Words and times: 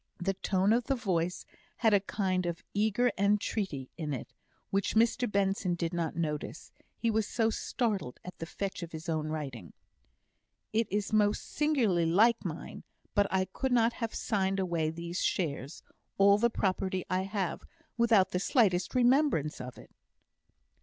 The 0.17 0.33
tone 0.33 0.73
of 0.73 0.85
the 0.85 0.95
voice 0.95 1.45
had 1.77 1.93
a 1.93 1.99
kind 1.99 2.47
of 2.47 2.63
eager 2.73 3.11
entreaty 3.19 3.91
in 3.99 4.15
it, 4.15 4.33
which 4.71 4.95
Mr 4.95 5.31
Benson 5.31 5.75
did 5.75 5.93
not 5.93 6.15
notice, 6.15 6.71
he 6.97 7.11
was 7.11 7.27
so 7.27 7.51
startled 7.51 8.19
at 8.25 8.39
the 8.39 8.47
fetch 8.47 8.81
of 8.81 8.93
his 8.93 9.07
own 9.07 9.27
writing. 9.27 9.73
"It 10.73 10.87
is 10.91 11.13
most 11.13 11.47
singularly 11.51 12.07
like 12.07 12.43
mine; 12.43 12.83
but 13.13 13.27
I 13.29 13.45
could 13.45 13.71
not 13.71 13.93
have 13.93 14.15
signed 14.15 14.59
away 14.59 14.89
these 14.89 15.21
shares 15.21 15.83
all 16.17 16.39
the 16.39 16.49
property 16.49 17.05
I 17.07 17.21
have 17.21 17.61
without 17.95 18.31
the 18.31 18.39
slightest 18.39 18.95
remembrance 18.95 19.61
of 19.61 19.77
it." 19.77 19.91